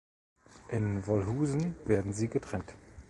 [0.69, 2.73] In Wolhusen werden sie getrennt.